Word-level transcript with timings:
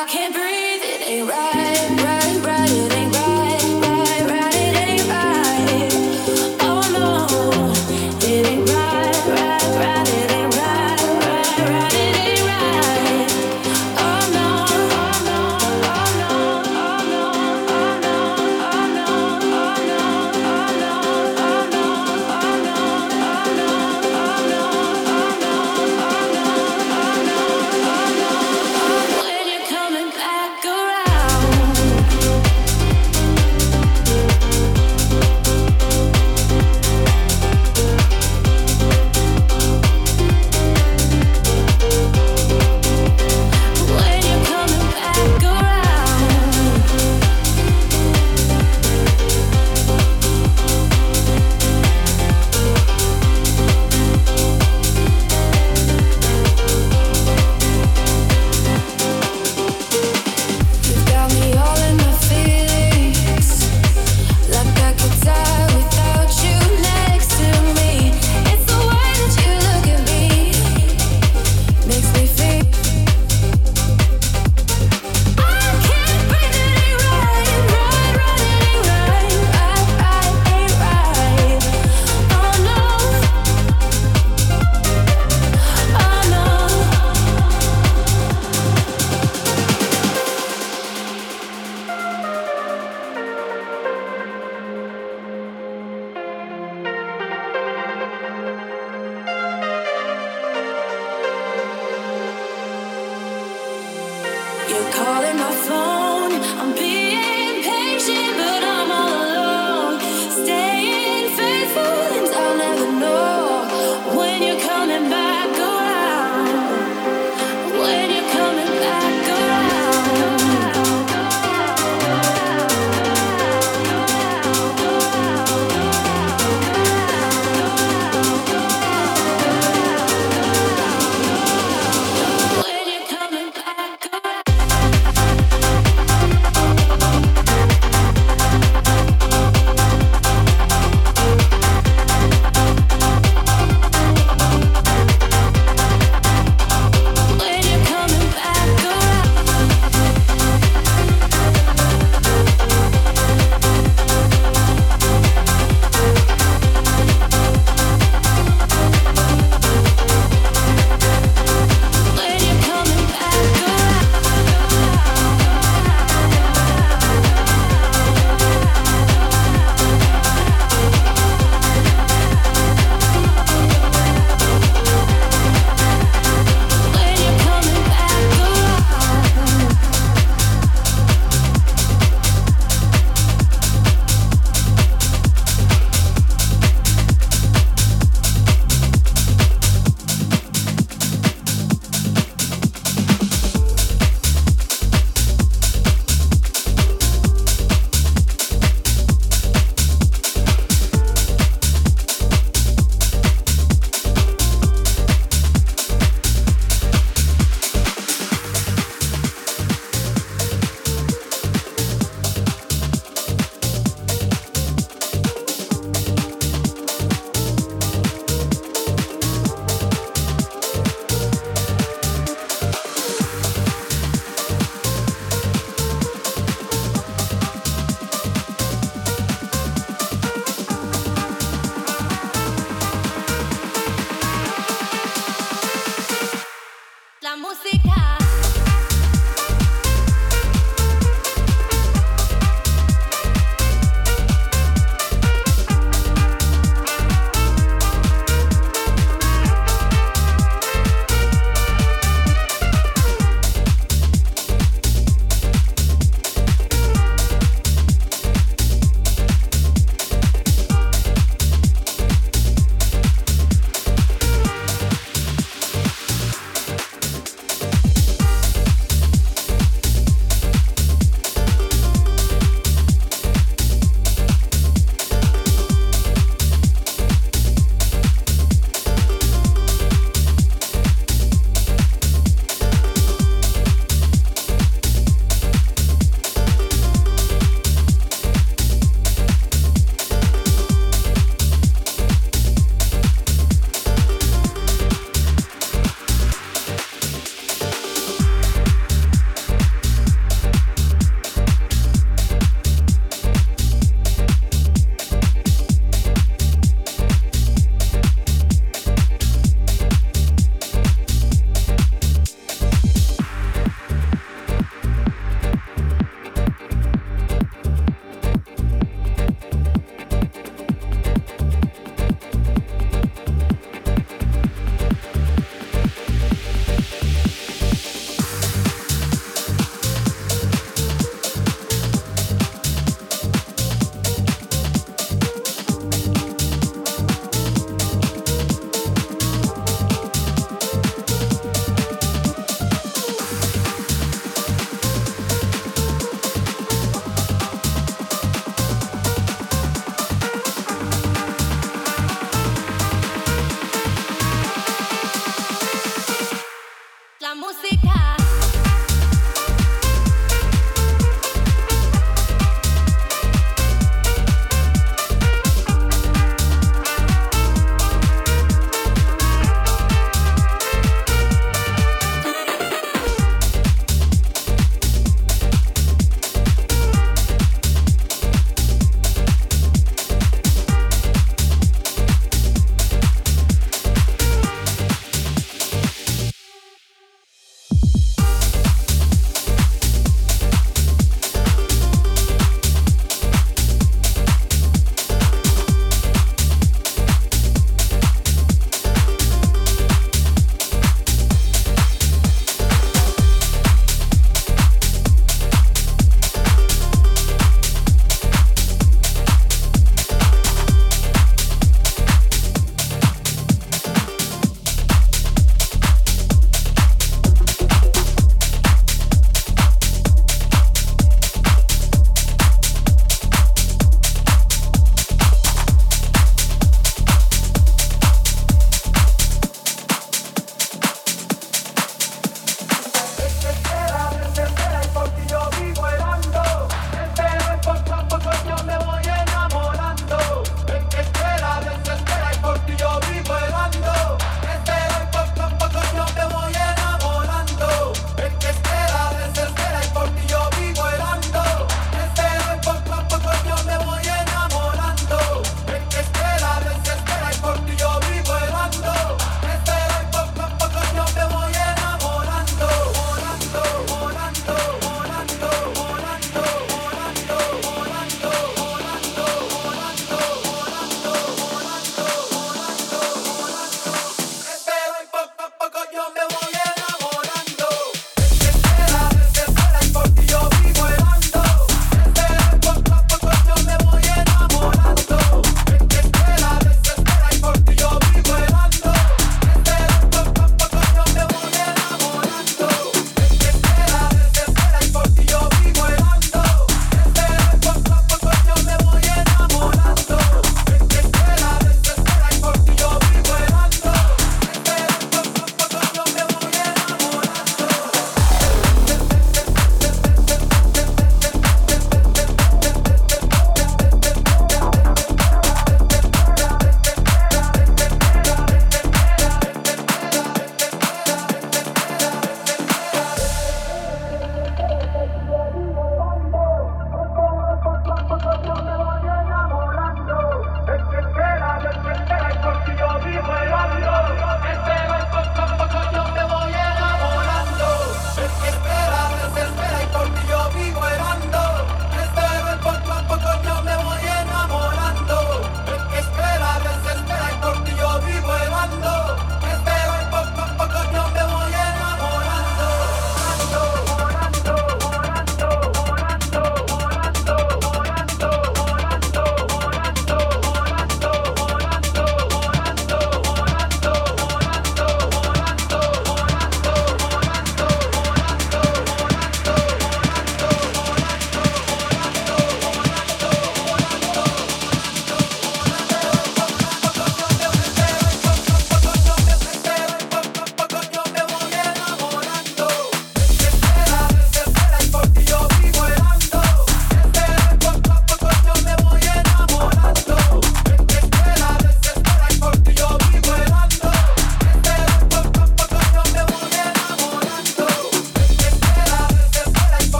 I 0.00 0.04
can't 0.04 0.32
breathe, 0.32 0.82
it 0.84 1.08
ain't 1.08 1.28
right. 1.28 1.57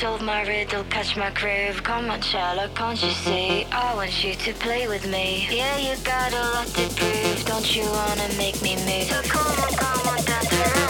solve 0.00 0.22
my 0.22 0.42
riddle, 0.48 0.82
catch 0.84 1.14
my 1.14 1.30
crave. 1.30 1.82
Come 1.82 2.10
on, 2.10 2.22
Sherlock, 2.22 2.74
can't 2.74 3.02
you 3.02 3.10
see? 3.10 3.66
I 3.70 3.94
want 3.94 4.24
you 4.24 4.34
to 4.34 4.54
play 4.54 4.88
with 4.88 5.06
me. 5.06 5.46
Yeah, 5.50 5.76
you 5.76 5.94
got 6.02 6.32
a 6.32 6.40
lot 6.54 6.66
to 6.68 6.88
prove. 6.96 7.44
Don't 7.44 7.76
you 7.76 7.84
wanna 7.84 8.28
make 8.38 8.62
me 8.62 8.76
move? 8.76 9.08
So 9.12 9.20
come 9.28 9.58
on, 9.64 9.72
come 9.74 10.08
on, 10.08 10.24
dance 10.24 10.52
around. 10.52 10.89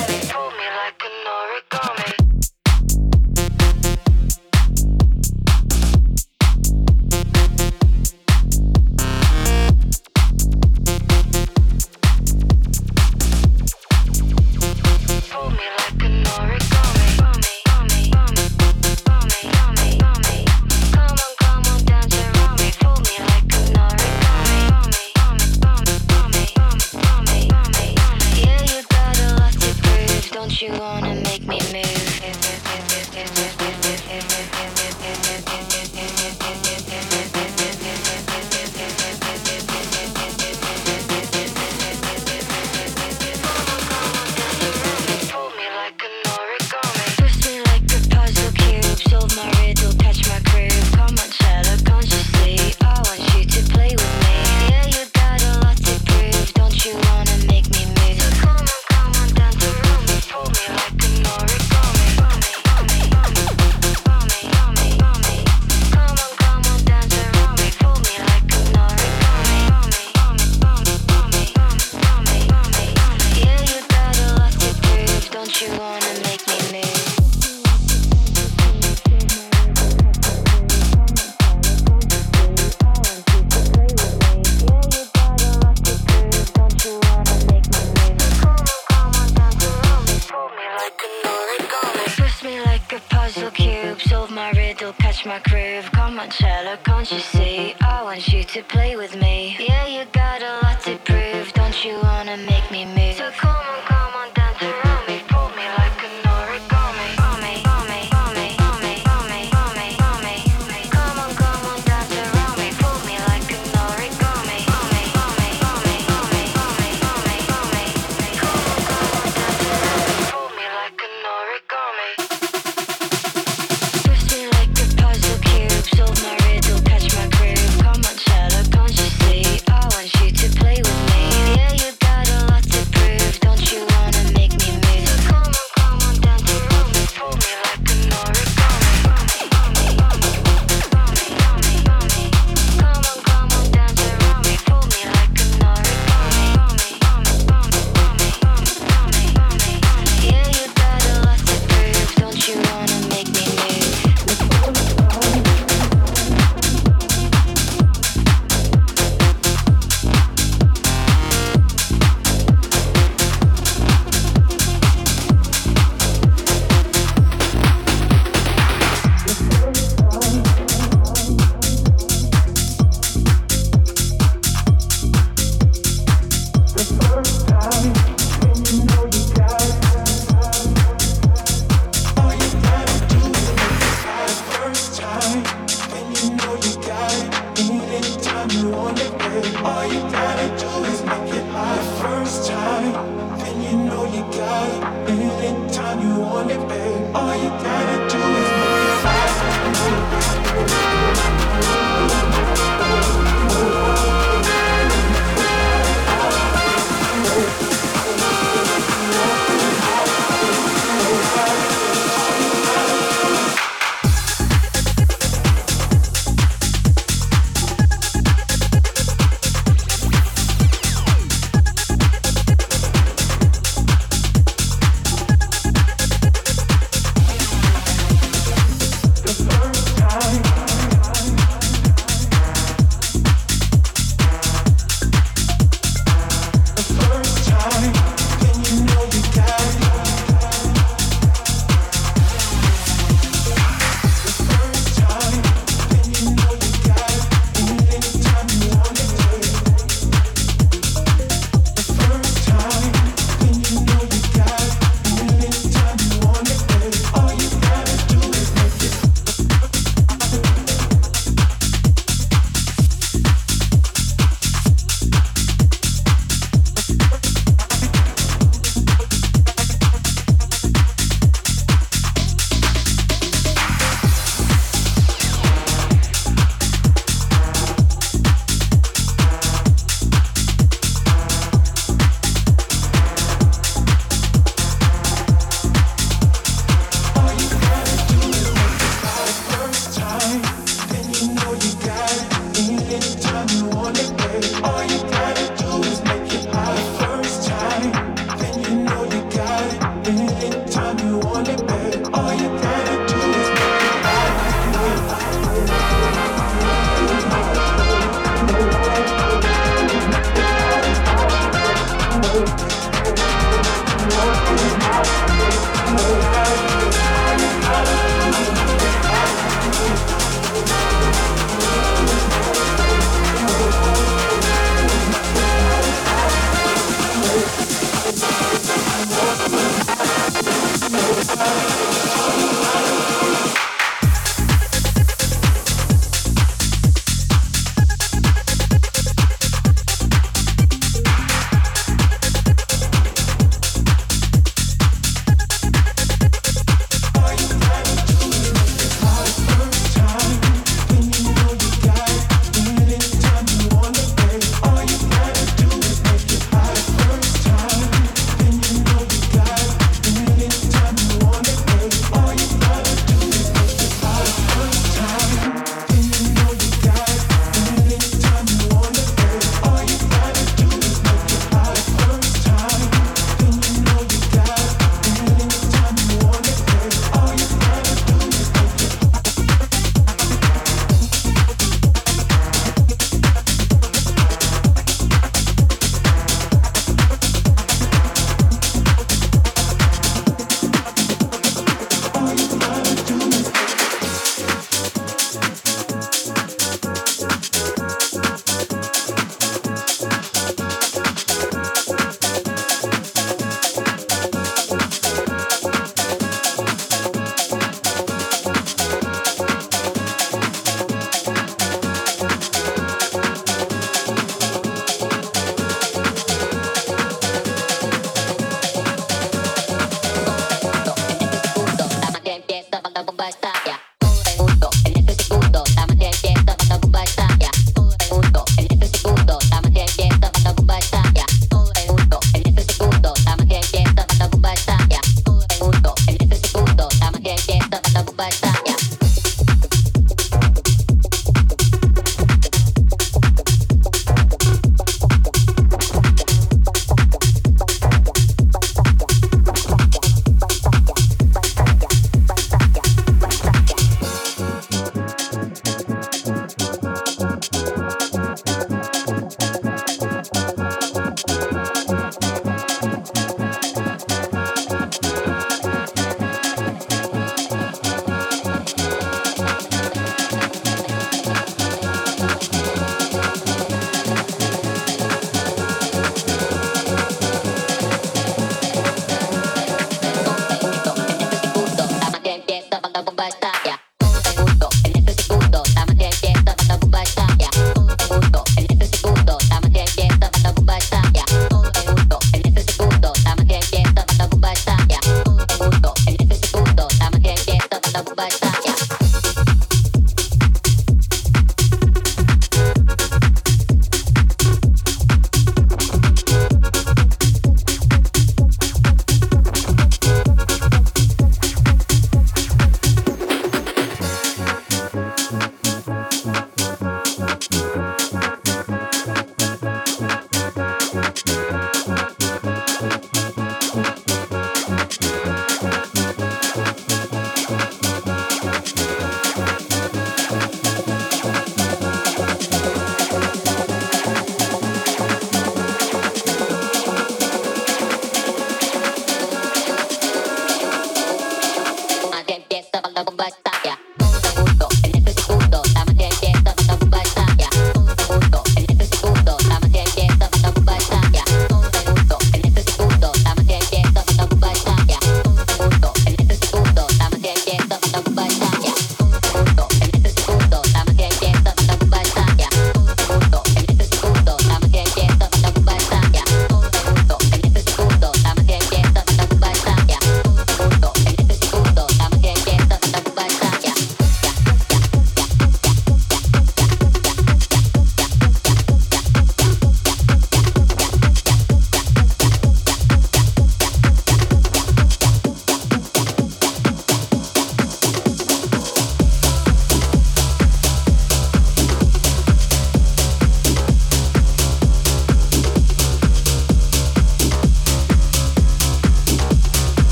my 95.27 95.39
groove. 95.41 95.91
Come 95.93 96.19
on, 96.19 96.31
cello, 96.31 96.77
can't 96.85 97.11
you 97.11 97.19
see? 97.19 97.75
I 97.81 98.03
want 98.03 98.27
you 98.29 98.43
to 98.45 98.63
play 98.63 98.97
with 98.97 99.17
me. 99.17 99.57
Yeah, 99.59 99.87
you 99.87 100.05
got 100.13 100.41
a 100.43 100.61
lot 100.63 100.81
to 100.83 100.97
prove. 100.99 101.53
Don't 101.53 101.85
you 101.85 101.99
wanna 102.03 102.37
make 102.39 102.60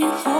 you. 0.00 0.39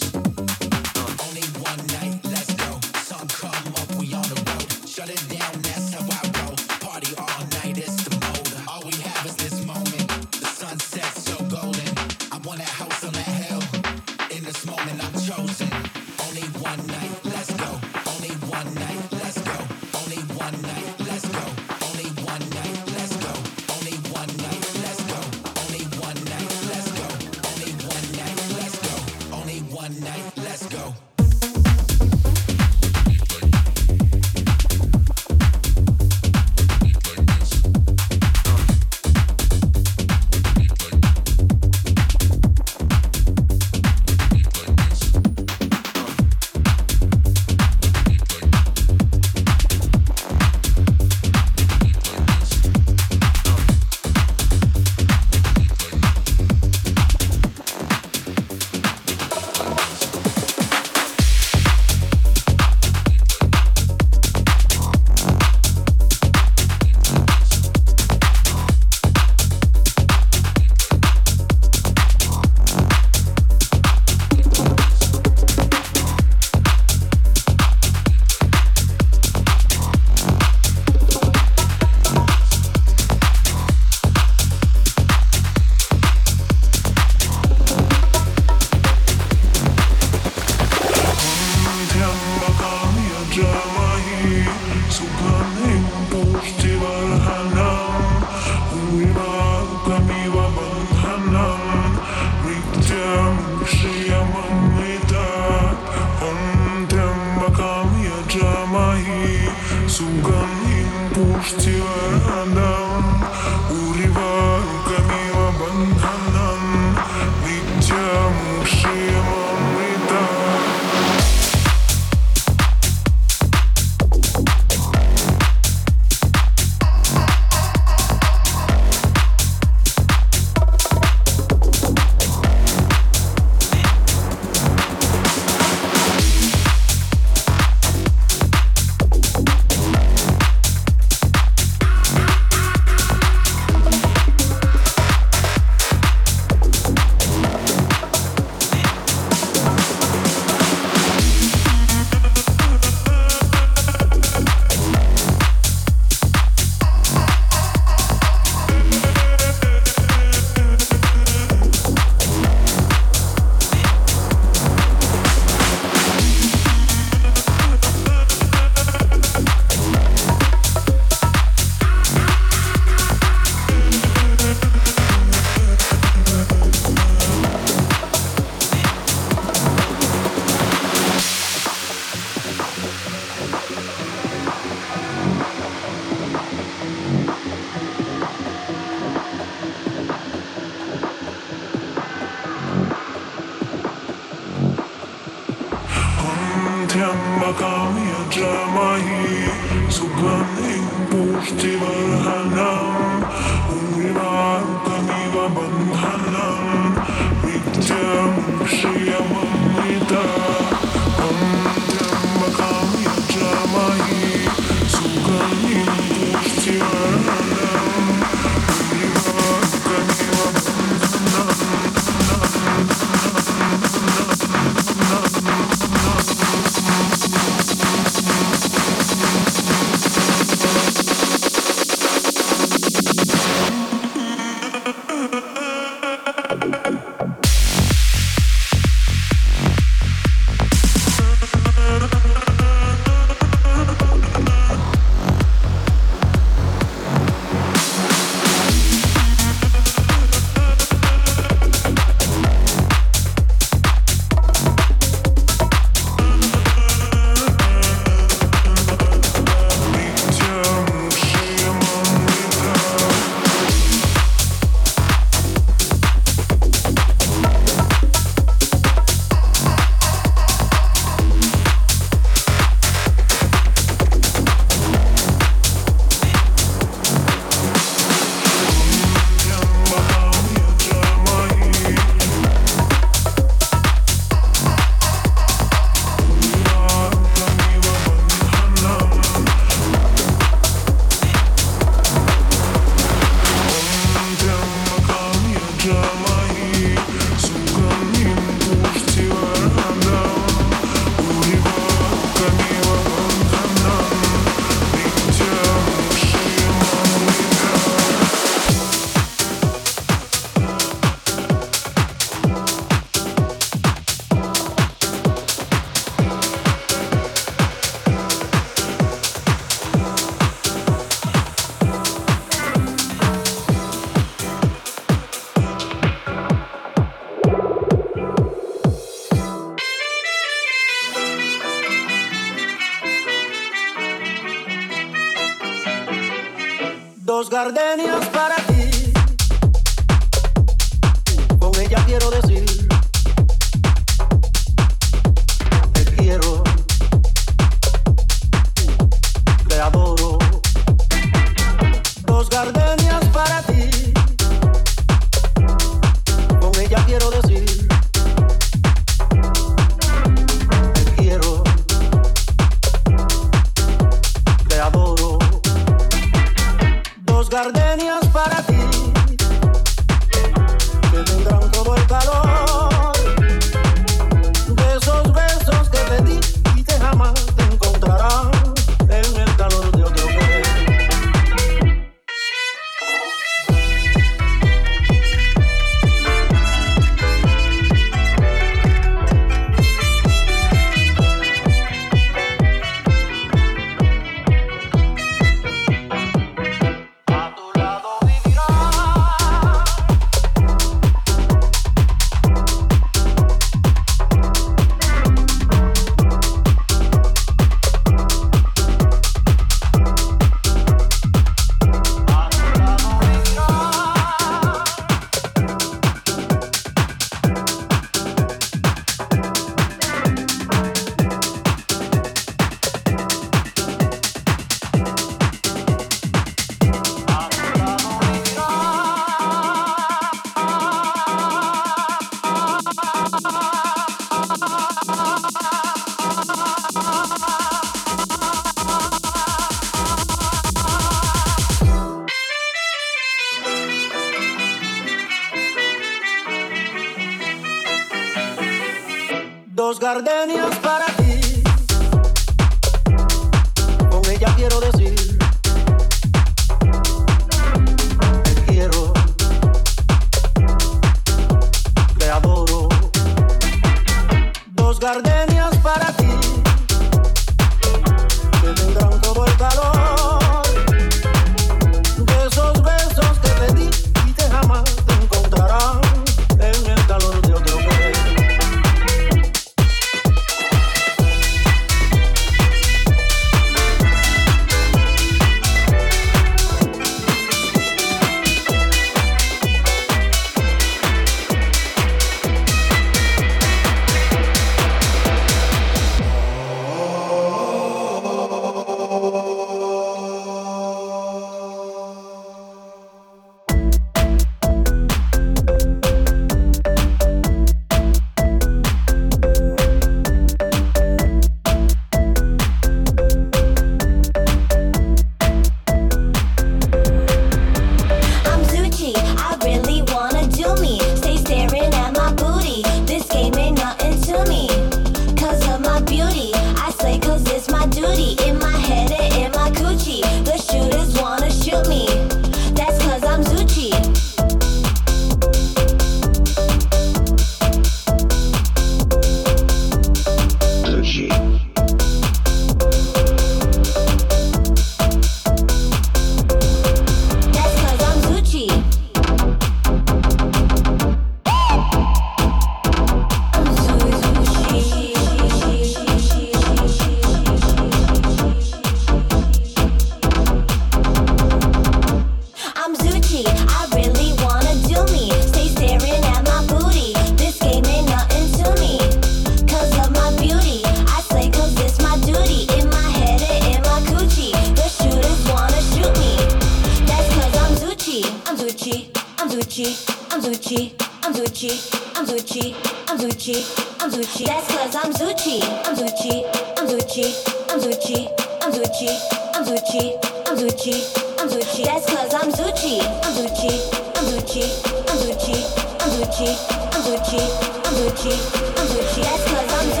I'm 581.31 581.37
Zoochi, 581.37 581.71
I'm 582.17 582.25
Zoochi, 582.25 582.75
I'm 583.07 583.17
Zoochi, 583.17 583.63
I'm 584.01 584.11
Zoochi. 584.11 584.45
That's 584.45 584.67
cause 584.67 584.95
I'm 584.97 585.13
Zoochi, 585.13 585.63
I'm 585.87 585.95
Zoochi, 585.95 586.43
I'm 586.77 586.87
Zoochi, 586.89 587.31
I'm 587.71 587.79
Zoochi, 587.79 588.27
I'm 588.61 588.73
Zoochi, 588.73 589.07
I'm 589.55 589.63
Zoochi, 589.63 590.19
I'm 590.45 590.57
Zoochi, 590.57 591.39
I'm 591.39 591.47
Zoochi. 591.47 591.85
That's 591.85 592.05
cause 592.13 592.33
I'm 592.33 592.51
Zoochi, 592.51 592.99
I'm 593.23 593.31
Zoochi, 593.31 593.71
I'm 594.17 594.25
Zoochi, 594.27 594.63
I'm 595.07 595.15
Zoochi, 595.23 595.55
I'm 596.01 596.11
Zoochi, 596.11 596.51
I'm 596.91 596.99
Zoochi, 596.99 597.39
I'm 597.85 597.93
Zoochi, 597.95 598.33
I'm 598.75 598.87
Zoochi. 598.91 599.21
That's 599.23 599.43
cause 599.45 599.71
I'm 599.71 599.87
Zoochi. 599.87 600.00